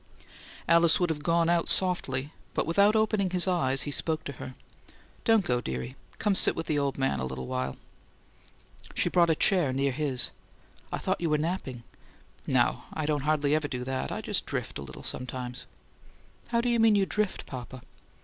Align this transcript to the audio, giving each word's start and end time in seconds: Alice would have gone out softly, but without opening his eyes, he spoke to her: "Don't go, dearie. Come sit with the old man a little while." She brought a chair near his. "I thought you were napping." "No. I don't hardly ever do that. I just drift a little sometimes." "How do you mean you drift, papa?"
Alice 0.67 0.99
would 0.99 1.11
have 1.11 1.21
gone 1.21 1.47
out 1.47 1.69
softly, 1.69 2.33
but 2.55 2.65
without 2.65 2.95
opening 2.95 3.29
his 3.29 3.47
eyes, 3.47 3.83
he 3.83 3.91
spoke 3.91 4.23
to 4.23 4.31
her: 4.41 4.55
"Don't 5.25 5.45
go, 5.45 5.61
dearie. 5.61 5.95
Come 6.17 6.33
sit 6.33 6.55
with 6.55 6.65
the 6.65 6.79
old 6.79 6.97
man 6.97 7.19
a 7.19 7.23
little 7.23 7.45
while." 7.45 7.75
She 8.95 9.09
brought 9.09 9.29
a 9.29 9.35
chair 9.35 9.71
near 9.71 9.91
his. 9.91 10.31
"I 10.91 10.97
thought 10.97 11.21
you 11.21 11.29
were 11.29 11.37
napping." 11.37 11.83
"No. 12.47 12.81
I 12.91 13.05
don't 13.05 13.25
hardly 13.25 13.53
ever 13.53 13.67
do 13.67 13.83
that. 13.83 14.11
I 14.11 14.21
just 14.21 14.47
drift 14.47 14.79
a 14.79 14.81
little 14.81 15.03
sometimes." 15.03 15.67
"How 16.47 16.61
do 16.61 16.69
you 16.69 16.79
mean 16.79 16.95
you 16.95 17.05
drift, 17.05 17.45
papa?" 17.45 17.83